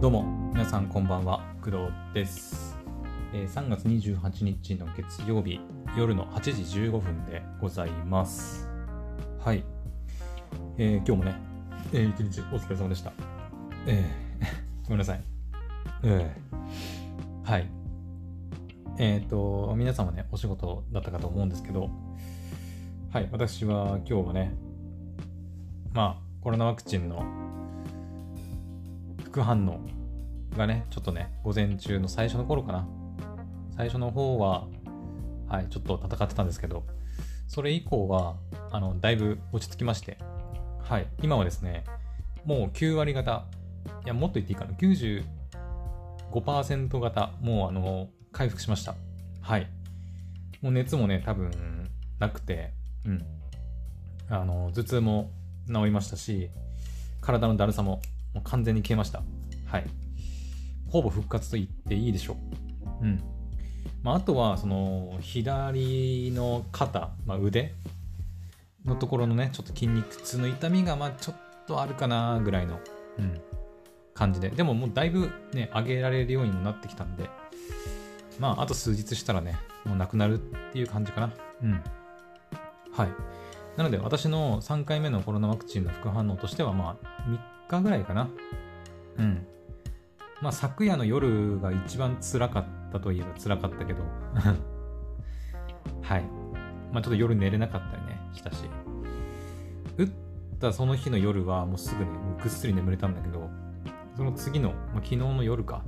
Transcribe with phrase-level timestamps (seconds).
[0.00, 0.22] どうも
[0.54, 1.76] 皆さんこんばんは工藤
[2.14, 2.74] です、
[3.34, 5.60] えー3月28日の月曜日
[5.94, 8.66] 夜の8時15分でございます。
[9.44, 9.62] はい、
[10.78, 11.36] えー今日もね、
[11.92, 13.12] えー一日お疲れ様でした。
[13.86, 15.22] えー ごめんなさい。
[16.02, 17.70] えーはい。
[18.96, 21.90] えっ、と皆さんもねお仕事だったかと思うんですけど
[23.12, 23.28] はい。
[23.30, 24.54] 私は今日はね
[25.92, 27.22] まあコロナワクチンの
[29.30, 29.99] 副反応
[30.56, 32.88] がね、ちょっとね、午前中の最初の頃かな。
[33.76, 34.66] 最初の方は、
[35.48, 36.84] はい、ちょっと戦ってたんですけど、
[37.48, 38.36] それ以降は、
[38.70, 40.18] あの、だいぶ落ち着きまして、
[40.80, 41.84] はい、今はですね、
[42.44, 43.44] もう9割方、
[44.04, 44.72] いや、もっと言っていいかな、
[46.32, 48.94] 95%方、もうあの、回復しました。
[49.40, 49.68] はい。
[50.60, 51.50] もう熱もね、多分、
[52.18, 52.72] なくて、
[53.04, 53.24] うん。
[54.28, 55.30] あの、頭痛も
[55.66, 56.50] 治りましたし、
[57.20, 58.00] 体のだるさも
[58.34, 59.22] もう完全に消えました。
[59.66, 59.84] はい。
[60.90, 62.36] ほぼ復活と言っていいでしょ
[63.02, 63.04] う。
[63.04, 63.22] うん。
[64.02, 67.74] まあ、あとは、その、左の肩、まあ、腕
[68.84, 72.80] のところのね、ちょっと筋肉痛の痛みが、まあ、ちょっとあるかな、ぐらいの、
[73.18, 73.40] うん、
[74.14, 74.50] 感じで。
[74.50, 77.28] でも、もうだいぶね、上げられるようにもなってきたんで、
[78.38, 80.38] まあ、あと数日したらね、もうなくなるっ
[80.72, 81.32] ていう感じかな。
[81.62, 81.82] うん。
[82.92, 83.08] はい。
[83.76, 87.38] なので、私の3回目のコロナワクチンの副反応としては、まあ、3
[87.68, 88.28] 日ぐらいかな。
[89.18, 89.46] うん。
[90.40, 94.02] まあ、昨夜の夜が一番辛かったといえば辛かったけど、
[96.02, 96.24] はい。
[96.92, 98.64] まあ、ちょっと夜寝れなかったりね、したし。
[99.98, 100.10] 打っ
[100.58, 103.50] たその日の夜はもうすぐね、もうぐっすり眠れたんだけど、
[104.16, 105.82] その次の、まあ、昨日の夜か、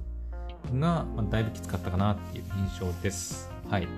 [0.74, 3.50] が、まあ、だいぶきつかったかなっていう印象です。
[3.68, 3.88] はい。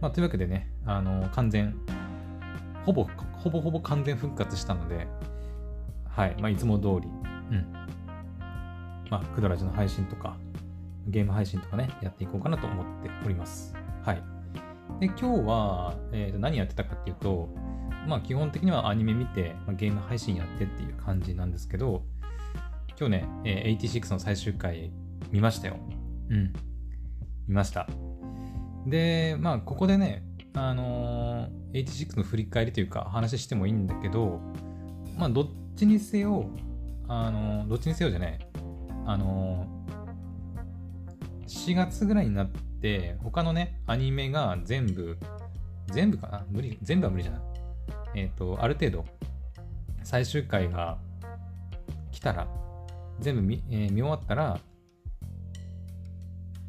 [0.00, 1.74] まあ、というわけでね、あの、完全、
[2.84, 5.06] ほぼ、ほぼほぼ完全復活したので、
[6.08, 6.36] はい。
[6.40, 7.08] まあ、いつも通り、
[7.50, 7.85] うん。
[9.10, 10.36] まあ、クドラジの配信とか、
[11.06, 13.74] ゲーム配信とかね、やっていこうかなと思っております。
[14.02, 14.22] はい。
[15.00, 17.48] で、今日は、えーと何やってたかっていうと、
[18.08, 22.02] まあ、基本的にはアニメ見て、まあ、ゲーム配信やってっていう感じなんですけど、
[22.98, 24.90] 今日ね、えー86の最終回
[25.30, 25.76] 見ましたよ。
[26.30, 26.52] うん。
[27.46, 27.88] 見ました。
[28.86, 30.24] で、まあ、ここでね、
[30.54, 34.40] あのー86の振り返りというか話してもいいんだけど、
[35.18, 35.46] まあ、どっ
[35.76, 36.48] ちにせよ、
[37.08, 38.38] あのーどっちにせよじゃない、
[39.06, 39.76] あのー
[41.46, 45.16] 4月ぐらいになって、他のね、アニメが全部、
[45.88, 46.44] 全部かな？
[46.50, 47.40] 無理、全部は無理じゃない？
[48.16, 49.04] えっ、と、ある程度、
[50.02, 50.98] 最終回が
[52.10, 52.48] 来たら、
[53.20, 54.58] 全部見,、えー見終わったら、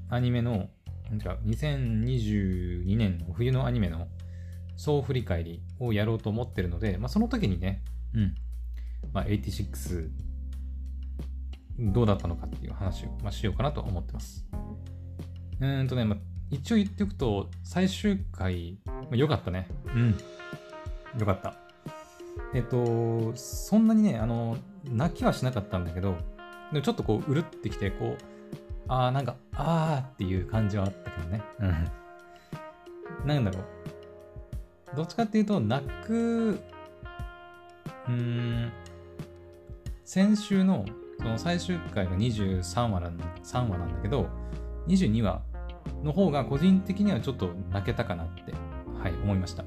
[0.10, 0.70] アニメの、
[1.10, 4.08] なんか2022年の冬のアニメの
[4.76, 7.82] 総振り返りをやろうと思ってるので、まあ、その時にね、
[8.14, 8.36] うん、
[9.12, 10.10] まあ、86
[11.80, 14.46] どうだったのかっていう話を、まあ、しようかなと思ってます。
[15.60, 16.18] うーんとね、まあ、
[16.50, 19.68] 一応言っておくと、最終回、まあ、良かったね。
[19.86, 20.18] うん。
[21.20, 21.56] 良かった。
[22.54, 26.16] えっと、そんなにね、あの、泣きはしなかったんだけど、
[26.72, 28.24] でもちょっとこう、うるってきて、こう、
[28.88, 31.42] あー、なんか、あーっていう感じはあったけどね。
[31.60, 31.66] う
[33.26, 33.28] ん。
[33.28, 34.96] なんだろう。
[34.96, 38.72] どっちかっていうと、泣く、うーん、
[40.06, 40.86] 先週の
[41.20, 44.28] その最終回が23話なん話なんだけど、
[44.88, 45.42] 22話
[46.04, 48.54] の方が個人的にはちょっと泣けたかなって、
[49.02, 49.64] はい、思いました。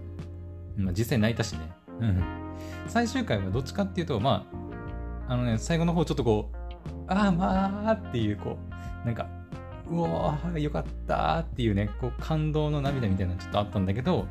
[0.76, 1.60] まあ、実際泣いたしね。
[2.00, 2.22] うん。
[2.86, 4.46] 最終回はどっちかっていうと、ま
[5.28, 6.56] あ、あのね、最後の方ちょっとこう、
[7.08, 8.56] ああ、まあっていう、こ
[9.02, 9.28] う、なんか、
[9.88, 14.26] うおー、よかったーっていうね、こう、感動の涙みたいなのちょっとあったんだけど、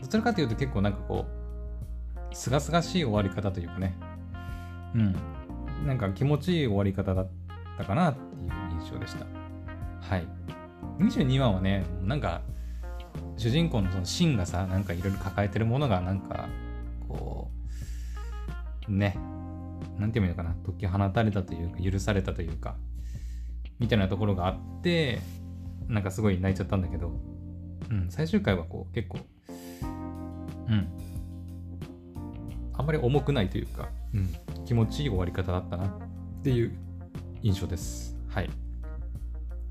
[0.00, 3.96] どちらかというと結構なんかこう、すがすがしい終わり方というかね、
[4.94, 5.16] うん、
[5.84, 7.28] なんか気持ちいい終わり方だっ
[7.78, 8.50] たかなっていう
[8.80, 9.26] 印象でした。
[10.00, 10.26] はい。
[10.98, 12.42] 22話はね、なんか、
[13.36, 16.48] 主人公のそのシンがさ、なんかいろいろ抱えてるものが、なんか、
[17.08, 17.50] こ
[18.88, 19.18] う、ね、
[19.98, 22.76] なんていうのかな、解き放たれたというか、許されたというか、
[23.78, 25.20] みたいなところがあって、
[25.88, 27.12] なんかすごい泣いちゃったんだけど、
[27.90, 29.18] うん、最終回はこう、結構、
[30.68, 30.88] うん、
[32.74, 36.76] あんまり重くないというか、うん、気持ちいい終わり方だったなっていう
[37.42, 38.16] 印象です。
[38.28, 38.50] はい。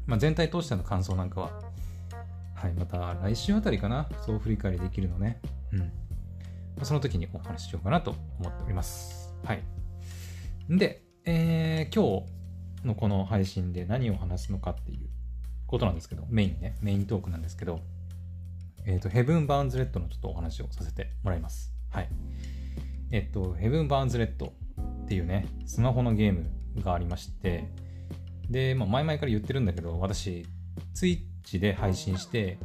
[0.05, 1.51] まあ、全体通しての感想なんかは、
[2.55, 5.41] はい、また来週あたりかな、そう振り返りできるのね。
[5.71, 5.79] うん。
[5.79, 5.85] ま
[6.81, 9.33] あその時にお話ししようかなと思っております。
[9.45, 9.63] はい。
[10.69, 12.35] で、えー今日
[12.85, 15.09] のこの配信で何を話すのかっていう
[15.67, 17.81] ことなんですけど、メインね、メイントークなんですけど、
[18.85, 21.73] えっ、と、ヘブン・バーンズ・レッドのちょっとお話をさせてもらいます。
[21.89, 22.09] はい。
[23.11, 24.53] えっと、ヘブン・バーンズ・レッド
[25.03, 26.49] っていうね、スマホのゲーム
[26.81, 27.65] がありまして、
[28.49, 30.45] で、まあ、前々から言ってるんだけど、私、
[30.95, 32.57] Twitch で配信して、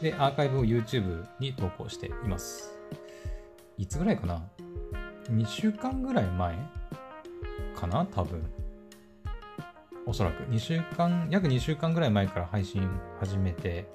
[0.00, 2.72] で、アーカイブを YouTube に投稿しています。
[3.78, 4.48] いつぐらいかな
[5.30, 6.56] ?2 週間ぐらい前？
[7.74, 8.06] かな？
[8.06, 8.42] 多分。
[10.06, 10.42] おそらく。
[10.44, 12.88] 2週間、約2週間ぐらい前から配信
[13.18, 13.88] 始めて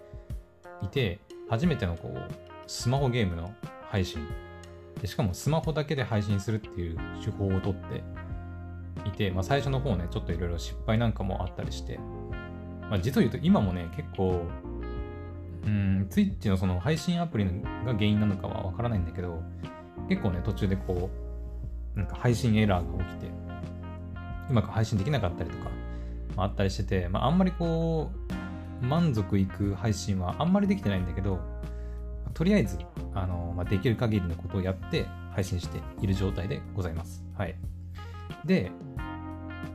[0.81, 2.31] いて、初めてのこう、
[2.67, 3.53] スマホゲームの
[3.89, 4.27] 配信。
[4.99, 8.03] でしかもスマホだけで配信するっていう手法をとって
[9.07, 11.97] いて、まあ、最初の方ね、ちょっといろいろ失敗なんかもあったりして、
[12.89, 14.45] まあ、実を言うと今もね、結構、
[15.65, 19.41] うん、Twitch のその配信アプリが原因なのかはわからないんだけど、
[20.09, 21.09] 結構ね、途中でこ
[21.95, 23.27] う、なんか配信エラーが起きて、
[24.49, 25.69] うまく配信できなかったりとか、
[26.35, 28.11] まあ、あったりしてて、まあ、あんまりこ
[28.81, 31.39] う、満足いく配信はあんまりできてないんだけど、
[32.41, 32.79] とりあえず、
[33.13, 35.05] あの、まあ、できる限りのことをやって
[35.35, 37.23] 配信している状態でございます。
[37.37, 37.55] はい。
[38.45, 38.71] で、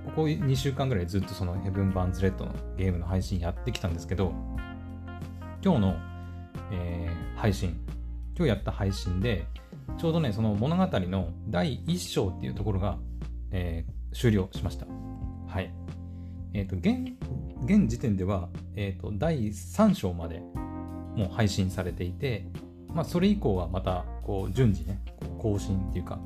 [0.06, 4.32] ここ2週間ぐらいずっとそのヘブン・バンズ・レッドのゲームの配信やってきたんですけど、
[5.64, 5.96] 今日の、
[6.72, 7.78] えー、配信、
[8.36, 9.46] 今日やった配信で、
[9.96, 12.98] ちょうどね、その物語の第1章っていうところが、
[13.52, 14.86] えー、終了しました。
[15.46, 15.72] はい。
[16.52, 17.14] えっ、ー、と、現、
[17.64, 20.42] 現時点では、えっ、と、第3章まで
[21.16, 22.46] もう配信されていて、
[22.88, 25.02] まあ、それ以降はまた、こう、順次ね、
[25.38, 26.20] 更新っていうか、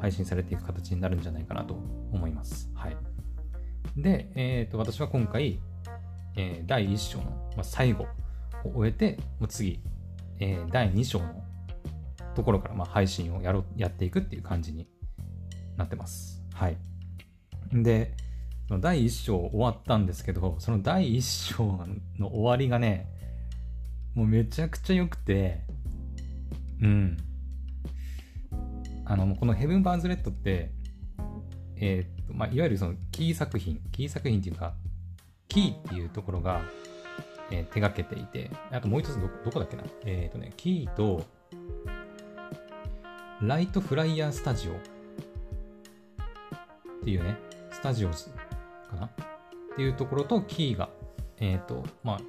[0.00, 1.74] 配信されていく形になるんじゃないかなと
[2.12, 2.70] 思います。
[2.74, 2.96] はい。
[3.96, 5.60] で、えっ、ー、と、私は今回、
[6.36, 8.06] えー、第1章の、ま、最後
[8.64, 9.80] を終えて、もう次、
[10.38, 11.42] えー、第2章の
[12.34, 14.86] ところから、まあ、配信をやろやっていくっていう感じに
[15.76, 16.42] なってます。
[16.52, 16.76] はい。
[17.72, 18.14] で、
[18.80, 21.64] 第1章終わったんですけど、その第1章
[22.18, 23.08] の終わりがね、
[24.16, 25.60] もうめちゃくちゃ良くて、
[26.80, 27.18] うん。
[29.04, 30.70] あの、このヘブン・バーンズ・レッドって、
[31.76, 34.72] えー、っと、まあ、いわゆるそのキー作品、キー作品っていうか、
[35.48, 36.62] キーっていうところが、
[37.50, 39.84] えー、手がけていて、あともう一つど、どこだっけな。
[40.06, 41.22] えー、っとね、キーと、
[43.42, 44.72] ライトフライヤースタジオ。
[44.72, 44.76] っ
[47.04, 47.36] ていうね、
[47.70, 48.30] スタジオズ
[48.88, 49.06] かな。
[49.06, 49.10] っ
[49.76, 50.88] ていうところとキーが、
[51.38, 52.20] えっ、と、まあ、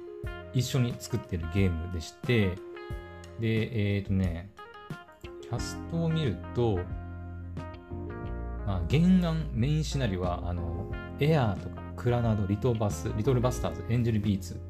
[0.52, 2.56] 一緒に作ってるゲームでして、
[3.40, 4.50] で、えっ、とね、
[5.42, 6.78] キャストを見ると、
[8.66, 10.90] まあ、原案、メインシナリオは、あの、
[11.20, 14.60] エアーとか、クラナド、リトバス、リトルバスターズ、エンジェルビーツ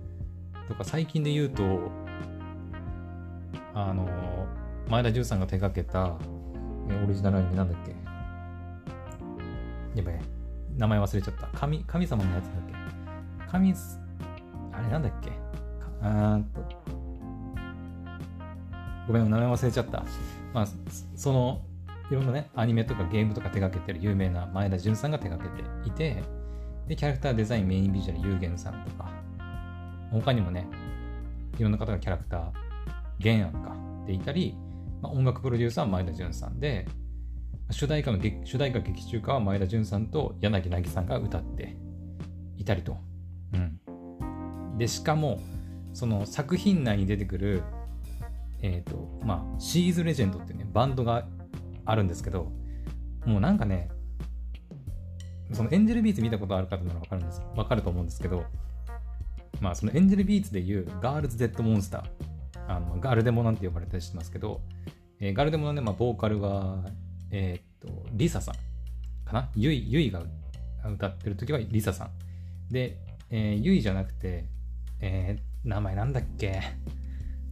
[0.67, 1.91] とか、最近で言うと、
[3.75, 4.09] あの、
[4.89, 6.17] 前田純さんが手掛けた、
[7.03, 7.95] オリジナルアニメなんだっけ？
[9.95, 10.21] やばい、
[10.77, 11.47] 名前忘れちゃった。
[11.59, 13.51] 神、神様のやつだっけ？
[13.51, 13.75] 神、
[14.73, 15.33] あれなんだっけ？
[16.03, 16.63] あと。
[19.07, 20.05] ごめん、名前忘れちゃった。
[20.53, 20.67] まあ、
[21.17, 21.63] その
[22.11, 26.23] いろんなね、アニメとかゲームとか手掛けてる有名な前田純さんが手掛けていて、
[26.87, 29.11] で、キャラクターデザインメインビジュアル、ゆうげんさんとか、
[30.11, 30.67] 他にもね、
[31.59, 32.53] いろんな方がキャラクター、
[33.21, 34.57] 原案かでいたり、
[35.03, 36.87] まあ、音楽プロデューサーは前田純さんで、
[37.71, 41.77] 主題歌の主題歌劇中歌は前田純さんと柳凪さんが歌って
[42.57, 42.97] いたりと。
[43.53, 44.79] うん。
[44.79, 45.39] で、しかも、
[45.93, 47.63] その作品内に出てくる、
[48.63, 51.27] えっ、ー、と、まあ、 She is Legend っていうね、バンドが
[51.85, 52.53] あるんですけど、
[53.25, 53.89] もうなんかね、
[55.53, 58.45] そのエンジェルビーツ見たことある方ならわかるんです、わかると思うんですけど、
[59.61, 62.05] まあそのエンジェルビーツでいうガールズ・デッド・モンスター、
[62.69, 64.61] あのガルデモなんて呼ばれたりしてますけど、
[65.21, 66.85] えー、ガルデモのね、まあ、ボーカルは、
[67.31, 68.55] えー、っと、リサさん
[69.25, 69.51] かな？
[69.57, 70.23] ユイ、ユイが
[70.85, 72.11] 歌ってる時はリサさん。
[72.71, 72.99] で、
[73.31, 74.45] えー、ユイじゃなくて、
[75.01, 76.61] えー、名前なんだっけ？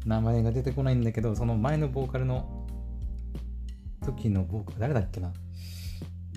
[0.04, 2.66] 名前が出てこないんだけど、その前のボーカルの
[4.04, 5.32] 時の僕、誰だっけな？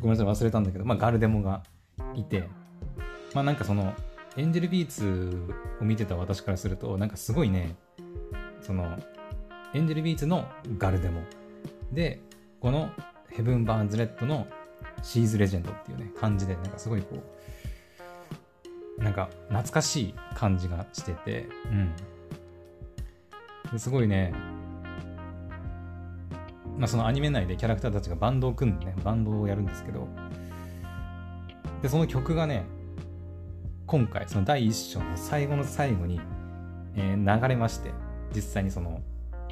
[0.02, 1.64] ごめんなさい、忘れたんだけど、まあ、ガルデモが
[2.16, 2.48] いて、
[3.34, 3.94] まあ、なんかその、
[4.38, 5.38] エンジェルビーツ
[5.82, 7.76] を見てた私からすると、なんかすごいね、
[8.62, 8.98] その、
[9.74, 10.46] エンジェルビーツの
[10.78, 11.22] ガルデモ。
[11.92, 12.22] で、
[12.60, 12.90] この
[13.30, 14.48] ヘブン・バーンズ・レッドの
[15.04, 17.24] シーズ・レジェンドっていうね、感じで、なんかすごいこう、
[19.00, 21.48] なんか懐かしい感じがしてて、
[23.72, 23.80] うん。
[23.80, 24.34] すごいね、
[26.78, 30.08] まあ、そのアニメ内でキャラクターたちがバンドを組んでね、バンドをやるんですけど、
[31.82, 32.66] で、その曲がね、
[33.86, 36.20] 今回、その第1章の最後の最後に、
[36.96, 37.92] えー、流れまして、
[38.34, 39.02] 実際にその、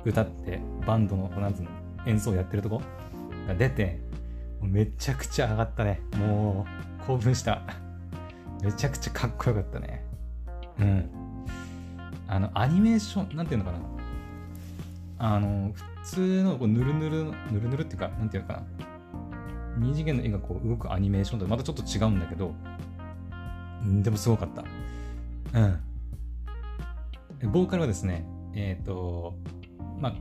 [0.05, 1.69] 歌ってバンドの、なんつうの、
[2.05, 2.81] 演奏をやってるとこ
[3.47, 3.99] が出て、
[4.61, 6.01] めちゃくちゃ上がったね。
[6.17, 6.65] も
[7.01, 7.61] う、興奮した。
[8.61, 10.03] めちゃくちゃかっこよかったね。
[10.79, 11.09] うん。
[12.27, 13.79] あの、アニメーション、なんていうのかな。
[15.19, 18.63] あの、普通のこうぬるぬる、ぬるぬるっていうか、なんていうのかな。
[19.77, 22.53] 二次元の絵がこう動くアニメーションとまたちょっと違うんだけど、
[24.01, 24.63] でもすごかった。
[25.59, 25.63] う
[27.47, 27.51] ん。
[27.51, 29.35] ボーカルはですね、えっ、ー、と、
[29.99, 30.15] まあ、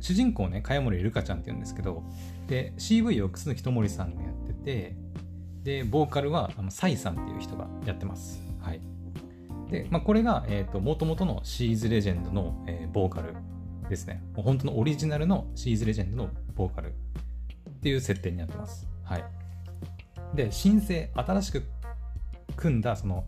[0.00, 2.02] 主人公ね、茅森るかちゃんって言うんですけど、
[2.48, 4.96] で、CV を楠木智さんがやってて、
[5.62, 8.42] で、ボーカルは、あの、サイさんっていう人がやってます。
[8.60, 8.80] はい。
[9.70, 13.34] で、まあ、これが、え、ー、と、もともとのシーズレジェンドの、えー、ボーカル
[13.88, 14.22] ですね。
[14.34, 16.92] もう本当のオリジナルのシーズレジェンドのボーカルっ
[17.82, 18.86] ていう設定になってます。
[19.04, 19.24] はい。
[20.34, 21.64] で、新生、新しく
[22.56, 23.24] 組んだ、その、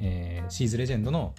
[0.00, 1.34] えー、シーズレジェンドの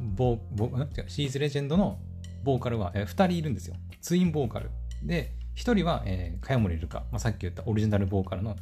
[0.00, 1.98] ボボ違うシーズレジェンドの
[2.42, 3.76] ボーカルは、えー、2人いるんですよ。
[4.00, 4.70] ツインボーカル。
[5.02, 8.56] で、1人は、えー、茅森るか、まあ、さっき言ったオリジナルボーカルの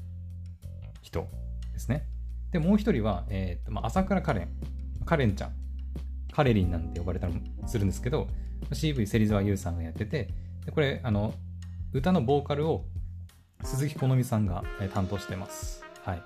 [1.11, 1.27] 人
[1.73, 2.07] ですね。
[2.53, 4.49] で、もう1人は、えーとまあ、朝倉カレン。
[5.05, 5.53] カレンちゃん。
[6.33, 7.35] カレリンなんて呼ばれたり
[7.67, 8.29] するんですけど、
[8.71, 10.29] CV 芹沢優さんがやってて、
[10.65, 11.35] でこれ、あの、
[11.93, 12.85] 歌のボーカルを
[13.63, 14.63] 鈴木好美さんが、
[14.95, 15.85] 担当してます。
[16.05, 16.23] はい。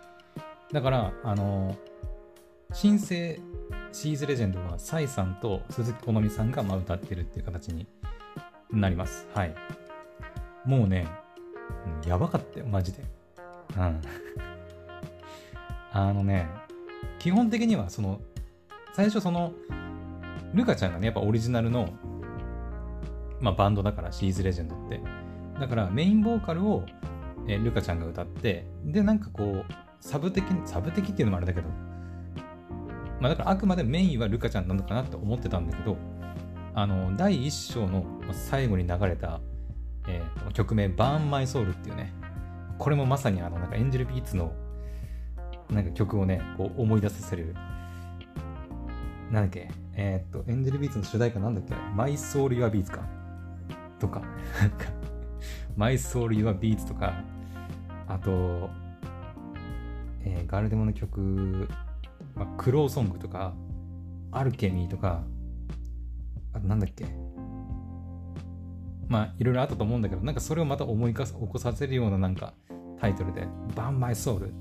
[0.72, 1.76] だから、あの
[2.72, 3.38] 新生
[3.92, 7.86] シーズレジェンドはサイさんと鈴木好美さんがまあ歌ってるっていう形に
[8.70, 9.26] なります。
[9.34, 9.54] はい。
[10.64, 11.06] もうね、
[12.06, 13.04] やばかったよ、マジで。
[13.76, 14.00] うん。
[15.96, 16.48] あのね、
[17.20, 18.20] 基本的にはその、
[18.94, 19.52] 最初その、
[20.52, 21.88] ルカちゃんがね、やっぱオリジナルの、
[23.40, 25.00] まあバンドだから、シーズレジェンドって。
[25.60, 26.84] だからメインボーカルを、
[27.46, 29.64] えルカちゃんが歌って、で、なんかこう、
[30.00, 31.68] サブ的、サブ的っていうのもあれだけど、
[33.20, 35.96] まあ、だからあくまでメインはルカちゃんなのかなって思ってたんだけど、
[36.74, 39.40] あの、第1章の最後に流れた、
[40.08, 42.12] えー、曲名、バーンマイソウルっていうね、
[42.78, 44.52] これもまさにあの、なんかエンジェルビーツの、
[45.70, 47.54] なんか曲をね、こう思い出させる、
[49.30, 53.02] なんだっけ、えー、っと、エンジェルビーツの主題歌なんだっけ、 My Soul, Your Beats か？
[53.98, 54.20] とか、
[54.60, 54.86] なんか、
[55.76, 57.14] My Soul, Your Beats とか、
[58.06, 58.70] あと、
[60.24, 61.68] えー、ガルデモの曲、
[62.34, 63.54] まあ、 Crow Song とか、
[64.30, 65.24] Alchemy とか、
[66.52, 67.06] あとなんだっけ？
[69.08, 72.54] まあ、いろいろあったと思うんだけど、なんかそれをまた思い起こさせるようななんか
[73.00, 74.52] タイトルで、 Burn My Soul。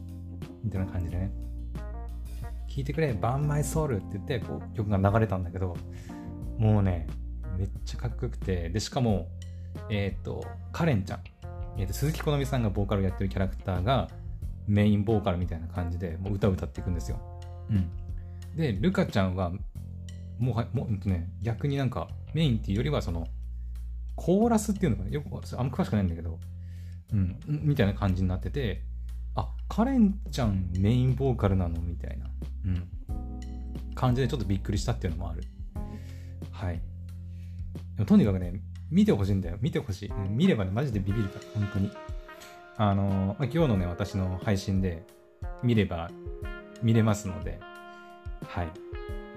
[0.63, 1.31] みたいな感じでね、
[2.69, 5.75] 聞いてくれ、バンマイソウルって言ってこう曲が流れたんだけど、
[6.57, 7.07] もうね、
[7.57, 9.27] めっちゃかっこよくて、で、しかも、
[9.89, 11.23] えっ、ー、と、カレンちゃん、
[11.77, 14.09] えーと、鈴木好美さんがボーカルをやってるキャラクターが
[14.67, 17.19] メインボーカルみたいな感じでもう歌を歌っていくんですよ。
[17.69, 17.91] うん。
[18.55, 19.51] で、ルカちゃんは、
[20.39, 23.27] もう、もう、ね、逆になんか、メインっていうよりは、その、
[24.15, 25.09] コーラスっていうのかな？
[25.09, 26.39] よく、あんま詳しくないんだけど、
[27.11, 28.83] うん、みたいな感じになってて、
[29.35, 31.81] あ、カレンちゃんメインボーカルなの？
[31.81, 32.25] みたいな、
[32.65, 32.87] うん、
[33.95, 35.43] 感じでちょっとびっくりしたっていうのもある。
[36.51, 36.81] はい。
[38.05, 39.57] とにかくね、見てほしいんだよ。
[39.61, 40.11] 見てほしい。
[40.29, 41.91] 見ればね、マジでビビるから、本当に。
[42.77, 45.03] あのー、今日のね、私の配信で
[45.61, 46.09] 見れば
[46.81, 47.59] 見れますので、
[48.47, 48.71] はい。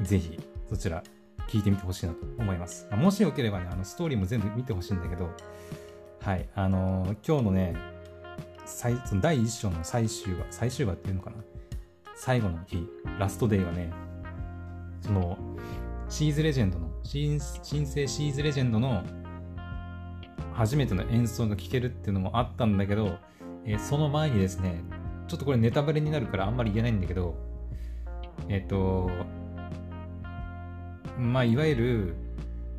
[0.03, 0.39] ぜひ、
[0.69, 1.03] そちら、
[1.49, 2.89] 聞いてみてほしいなと思います。
[2.93, 5.31] もしよければね、あの、ストーリーも全部見てほしいんだけど、
[6.23, 6.49] はい。
[6.55, 7.77] あのー、今日のね、
[8.67, 11.37] 最その第1章の最終話、最終話っていうのかな？
[12.17, 12.87] 最後の日、
[13.19, 13.93] ラストデイはね、
[15.01, 15.39] その、
[16.09, 19.05] シーズレジェンドの、新新生シーズレジェンドの
[20.53, 23.19] 初めての演奏が聴けるっていうのもあったんだけど、
[23.65, 24.83] えー、その前にですね、
[25.29, 27.37] ちょっとこれネタバレになるからあんまり言えないんだけど、
[28.49, 29.11] えっと、
[31.19, 32.17] まあ、いわゆる、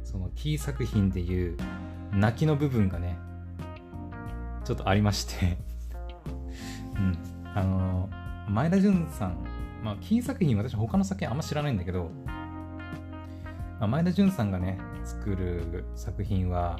[0.03, 1.57] そのキー作品でいう
[2.11, 3.17] 泣きの部分がね、
[4.65, 5.66] ちょっとありまして。
[6.99, 7.17] うん。
[7.53, 8.09] あの、
[8.49, 9.37] 前田純さん、
[9.83, 12.09] まあ、キー作品、私他の作品あんま知らないんだけど、
[13.79, 16.79] まあ、前田純さんがね、作る作品は、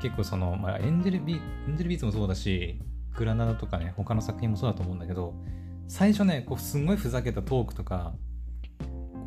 [0.00, 1.36] 結構その、まあ、エンジェルビエ
[1.72, 2.80] ンジェルビーツもそうだし、
[3.16, 5.34] グラナダとかね、他の作品もそうだと思うんだけど、
[5.88, 8.14] 最初ね、こうすんごいふざけたトークとか、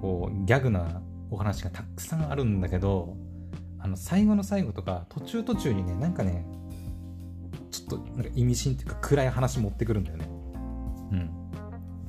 [0.02, 3.18] こう、ギャグなお話がたくさんあるんだけど、
[3.80, 6.46] あの、最後の最後とか、途中途中にね、なんかね、
[7.98, 10.30] となんか意味深っていうか暗い話持ってくるんだよね。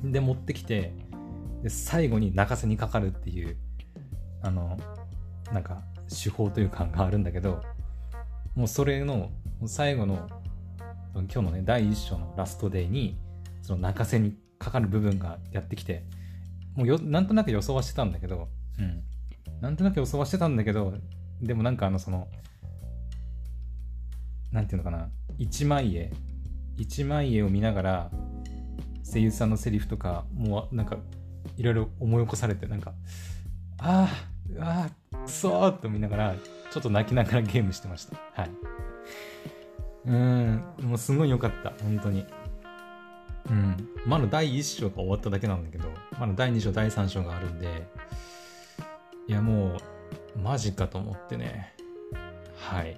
[0.03, 0.11] うん。
[0.11, 0.93] で、持ってきて、
[1.61, 3.57] で最後に泣かせにかかるっていう、
[4.41, 4.77] あの、
[5.51, 7.61] なんか手法というかがあるんだけど、
[8.55, 9.31] もうそれの
[9.65, 10.27] 最後の
[11.13, 13.17] 今日のね、第1章のラストデーに、
[13.61, 16.05] その泣かせにかかる部分がやってきて、
[16.75, 18.49] もうよ、なんとなく予想はしてたんだけど、
[18.79, 19.03] うん。
[19.61, 20.93] なんとなく予想はしてたんだけど、
[21.41, 22.27] でもなんかあの、その、
[24.51, 26.11] なんていうのかな、一枚絵、
[26.77, 28.11] 一枚絵を見ながら、
[29.03, 30.97] 声優さんのセリフとか、もうなんか、
[31.57, 32.93] いろいろ思い起こされて、なんか、
[33.79, 34.09] あ
[34.59, 36.35] あ、ああ、くそーって見ながら、
[36.71, 38.17] ちょっと泣きながらゲームしてました。
[38.33, 38.49] はい。
[40.05, 42.25] うん、もうすごい良かった、本当に。
[43.49, 43.89] うん。
[44.05, 47.87] まだ第1章が終わっただけなんだけど、まだ第2章、第3章があるんで、
[49.27, 49.77] いやも
[50.35, 51.73] う、マジかと思ってね。
[52.57, 52.97] はい。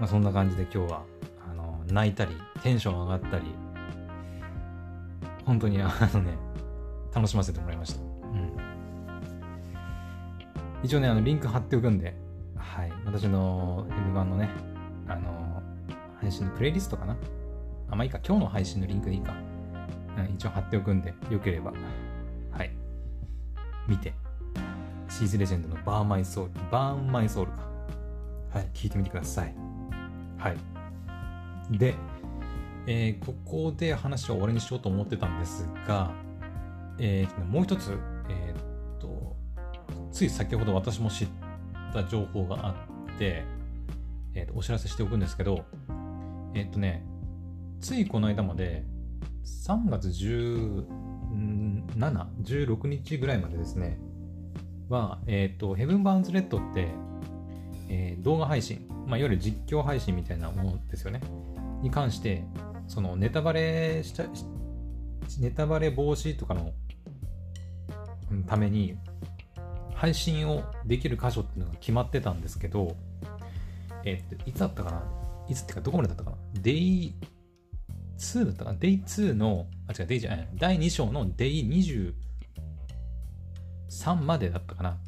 [0.00, 1.04] まあそんな感じで今日は、
[1.48, 3.44] あの、泣いたり、テンション上がったり、
[5.44, 6.38] 本当にあのね、
[7.14, 8.00] 楽しませてもらいました。
[8.00, 8.56] うん。
[10.82, 12.16] 一応ね、あの、リンク貼っておくんで、
[12.56, 12.92] はい。
[13.04, 14.48] 私の M 版のね、
[15.06, 15.62] あの、
[16.18, 17.14] 配信のプレイリストかな？
[17.90, 19.34] あ、まあいいか、今日の配信のリンクでいいか。
[20.16, 21.72] うん、一応貼っておくんで、よければ、
[22.52, 22.70] はい。
[23.86, 24.14] 見て、
[25.08, 27.58] シーズレジェンドのバーマイソウル、バーンマイソウルか。
[28.54, 29.54] はい、聞いてみてください。
[30.40, 31.78] はい。
[31.78, 31.94] で、
[32.86, 36.12] えー、ここで話は終わりにしようと思ってたんですが、
[36.98, 37.92] えー、もう一つ、
[38.28, 39.36] えー、っと、
[40.10, 41.28] つい先ほど私も知っ
[41.92, 43.44] た情報があって、
[44.34, 45.64] えー、っとお知らせしておくんですけど、
[46.54, 47.04] えっとね、
[47.80, 48.84] ついこの間まで、
[49.44, 50.84] 3月17、
[52.42, 53.98] 16日ぐらいまでですね、
[54.88, 56.88] は、えっと、ヘブン・バーンズ・レッドって、
[57.88, 61.20] えー、動画配信、まあ、いわゆる実況配信みたいなものですよね。
[61.82, 62.44] に関して、
[62.86, 64.24] そのネタバレした
[65.40, 66.72] ネタバレ防止とかの
[68.46, 68.96] ために
[69.94, 72.96] 配信をできる箇所っていうのが決まってたんですけど、
[74.04, 75.02] えー、いつだったかな？
[75.48, 77.12] いつってかどこまでだったかな ?Day2
[78.46, 82.14] だったかな ?Day2 の、あ、違う、Day じゃない、第2章の Day23
[84.22, 84.98] までだったかな？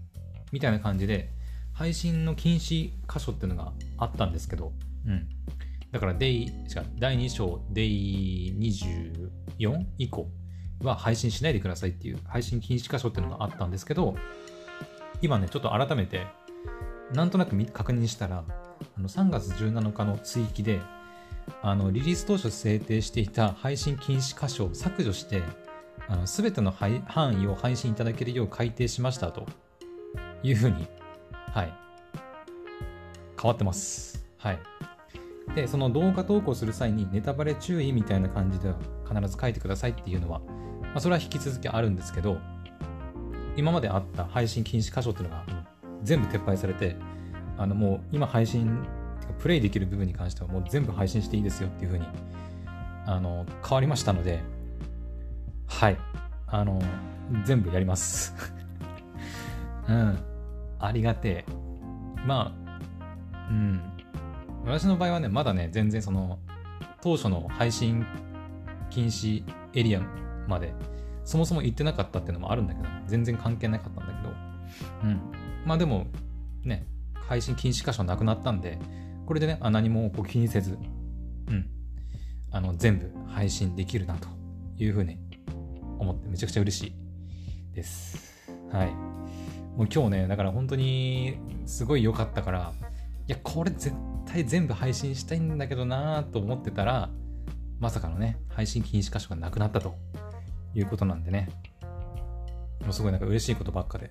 [0.51, 1.31] みたいな感じで、
[1.73, 4.73] 配信の禁止箇所っていうのがあったんですけど、
[5.07, 5.29] うん。
[5.91, 6.53] だから、デイ、違う、
[6.99, 10.31] 第2章、デイ24以降
[10.83, 14.17] は配信しないでくださいっていう配信禁止箇所っていうのがあったんですけど、
[15.21, 16.27] 今ね、ちょっと改めて、
[17.13, 18.45] なんとなく確認したら、
[18.97, 20.81] あの3月17日の追記で、
[21.61, 25.43] あのリリース当初制定していた配信禁止箇所を削除して、
[26.09, 29.47] あの全ての範囲を配信いただけるよう改定しましたと
[30.43, 30.87] いうふうに、
[31.53, 31.73] はい、
[33.43, 34.25] 変わってます。
[34.39, 34.59] はい。
[35.57, 38.73] で、その動画投稿する際にネタバレ注意みたいな感じで
[39.09, 42.39] 必ず書いてくださいっていうのは、まあ、それは引き続きあるんですけど、
[43.57, 45.45] 今まであった配信禁止箇所っていうのが
[46.05, 46.97] 全部撤廃されて、
[47.59, 48.87] あのもう今配信、
[49.41, 52.07] プレイできる部分に関してはもう全部配信していいですよっていうふうに
[53.07, 54.41] あの変わりましたので、
[55.67, 55.99] はい。
[56.47, 56.81] あの、
[57.45, 58.35] 全部やります。
[59.89, 60.19] うん。
[60.79, 61.45] ありがてえ。
[62.27, 62.62] まあ、
[63.53, 63.81] うん。
[64.65, 66.39] 私の場合はね、まだね、全然その、
[67.03, 68.07] 当初の配信
[68.91, 70.01] 禁止エリア
[70.49, 70.75] まで、
[71.25, 74.35] そもそも行ってなかったっていうのもあるんだけど、全然関係なかったんだけど、
[75.05, 75.21] うん。
[75.67, 76.07] まあでも、
[76.65, 76.87] ね、
[77.29, 78.79] 配信禁止箇所なくなったんで、
[79.27, 80.79] これでね、あ何もこう気にせず、
[81.49, 81.67] うん。
[82.51, 84.29] あの、全部配信できるなと
[84.77, 85.19] いうふうに
[85.99, 88.51] 思ってめちゃくちゃ嬉しいです。
[88.71, 88.93] はい。
[89.77, 92.73] もう今日ね、だから本当にすごい良かったから、
[93.33, 93.95] や、これ絶
[94.27, 97.11] 対全部配信したいんだけどなと思ってたら、
[97.79, 99.97] まさかのね、配信禁止箇所がなくなったと
[100.75, 101.49] いうことなんでね、
[102.83, 104.11] もうすごいなんか嬉しいことばっかで、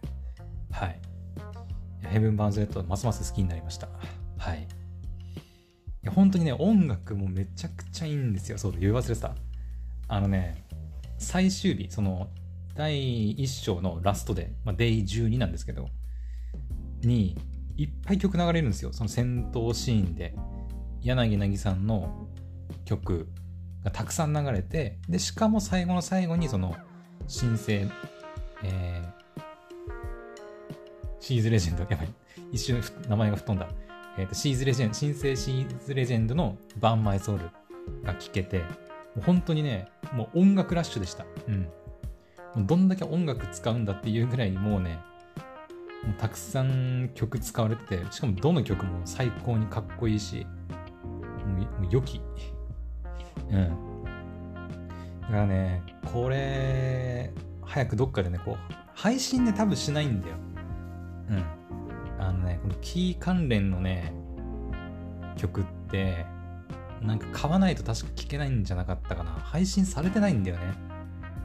[0.71, 0.99] はい。
[2.03, 3.87] ヘブン・バーンズ・レッドますます好きになりました。
[4.37, 4.63] はい。
[4.63, 4.65] い
[6.03, 8.57] や、本当にね、音楽もめちゃくちゃいいんですよ。
[8.57, 9.35] そう、言い忘れてた。
[10.07, 10.65] あのね、
[11.17, 12.27] 最終日、その、
[12.75, 15.89] 第1章のラストで、まあ、デイ12なんですけど、
[17.01, 17.37] に、
[17.81, 18.93] いっぱい曲流れるんですよ。
[18.93, 20.35] その戦闘シーンで。
[21.01, 22.27] 柳凪さんの
[22.85, 23.27] 曲
[23.83, 26.75] がたくさん流れて、で、しかも最後の最後にその、
[27.27, 27.89] 新生、
[28.63, 29.41] えー、
[31.19, 32.09] シーズレジェンド、やばい。
[32.51, 33.69] 一瞬名前が吹っ飛んだ。
[34.19, 37.49] え、ー、と、シーズレジェンド、新生シーズレジェンドのバンマイソウル
[38.03, 38.65] が聴けて、も
[39.17, 41.25] う本当にね、もう音楽ラッシュでした。
[41.47, 41.51] う
[42.61, 42.67] ん。
[42.67, 44.99] どんだけ音楽使うんだっていうぐらいもうね、
[46.03, 50.45] もうたくさん曲使われてて、しかもどの曲も最高にかっこいいし、
[51.45, 52.21] もう良き。
[53.49, 54.03] うん。
[55.21, 57.31] だからね、これ、
[57.63, 60.35] 早くどっかでね、こう、配信で多分しないんだよ。
[61.29, 61.43] うん。
[62.19, 64.13] あのね、このキー関連のね、
[65.37, 66.25] 曲って、
[67.01, 69.31] なんか買わないと確か聞けないんじゃなかったかな。
[69.31, 70.73] 配信されてないんだよね。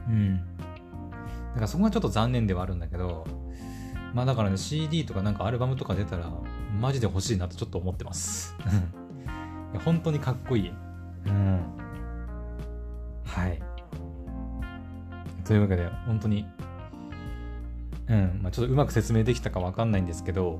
[0.07, 0.35] うん。
[0.37, 0.41] だ
[1.55, 3.25] からそこがちょっと残念ではあるんだけど、
[4.13, 6.31] まあだからね、CD とかなんかアルバムとか出たら、
[6.79, 8.55] マジで欲しいなとちょっと思ってます。
[9.73, 10.71] いや本当にかっこいい。
[11.25, 11.61] うん。
[13.25, 13.61] はい。
[15.43, 16.45] というわけで、本当に、
[18.09, 20.59] うん、まあ、ちょっとうまく説明できたかわかんないんですけど、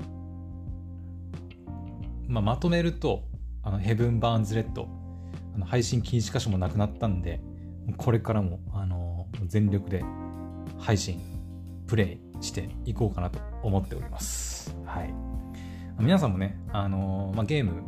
[2.26, 3.24] まあ、まとめると、
[3.62, 4.88] あの、ヘブン・バーンズ・レッド、
[5.54, 7.40] あの配信禁止箇所もなくなったんで、
[7.96, 10.04] これからも、あの全力で
[10.78, 11.20] 配信、
[11.86, 14.76] プレイしていこうかなと思っております。
[14.84, 15.14] はい。
[15.98, 17.82] 皆さんもね、あのまあ、ゲーム、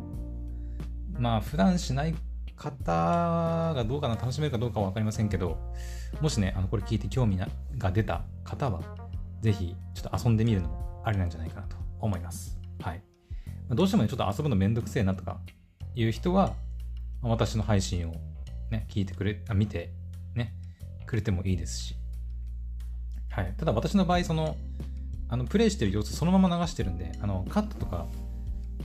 [1.17, 2.15] まあ、普段しない
[2.55, 5.57] 方がどうかな、楽しめるかどうかは分かりませんけど、
[6.19, 7.37] もしね、あのこれ聞いて興味
[7.77, 8.81] が出た方は、
[9.41, 12.59] ぜひちょっと遊んでみるのもありなんじゃないかなと思います。
[12.81, 13.01] はい。
[13.69, 15.39] どうしてもね、ちょっと遊ぶのめんどくせえなとか
[15.95, 16.53] いう人は、
[17.21, 18.13] 私の配信を
[18.69, 19.93] ね、聞いてくれ、あ見て、
[20.35, 20.53] ね、
[21.05, 22.00] くれてもいいですし。
[23.31, 23.53] はい。
[23.57, 24.57] ただ私の場合、その、
[25.29, 28.07] あの、プレイしてる様子そのまま流してるんで、あの、カットとか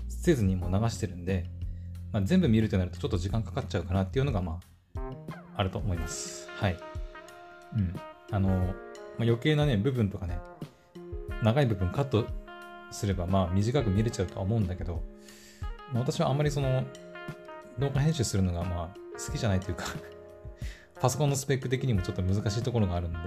[0.08, 1.44] せずにもう流してるんで、
[2.12, 4.60] まあ、全部見るとなるとちょっと時間かかっちゃうかなっていうのが、ま
[4.96, 5.00] あ、
[5.56, 6.48] あると思います。
[6.56, 6.76] はい。
[7.76, 7.94] うん。
[8.30, 8.72] あの、まあ、
[9.22, 10.38] 余計なね、部分とかね、
[11.42, 12.26] 長い部分カット
[12.90, 15.02] すれば、まあ、短く見れちゃうとは思うんだけど、
[15.92, 16.84] まあ、私はあんまりその、
[17.78, 19.84] 動画編集するのが、まあ、好きじゃないというか
[21.00, 23.18] パソコンのスペック的にもちょっと難しいところがあるんで、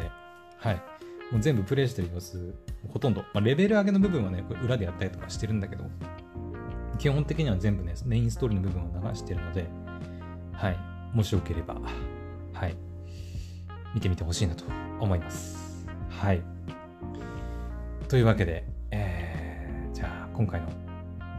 [0.57, 0.81] はい。
[1.31, 2.55] もう全部プレイしてる様子、
[2.87, 5.85] ほとんど、まあ、レベル上げの部分はね、これ裏でやったりとかしてるんだけど、
[6.97, 9.67] 基本的には全部ね、メインストーリーの部分を流してるので、
[10.53, 10.77] はい。
[11.13, 11.77] もしよければ、
[12.53, 12.75] はい。
[13.93, 14.65] 見てみてほしいなと
[14.99, 15.87] 思います。
[16.09, 16.41] はい。
[18.07, 20.67] というわけで、えー、じゃあ今回の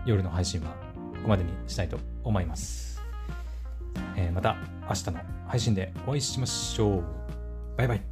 [0.07, 0.71] 夜の配信は
[1.15, 3.03] ここまでにしたいと思います。
[4.17, 4.57] えー、また
[4.89, 7.05] 明日の配信でお会いしましょう。
[7.77, 8.10] バイバイ。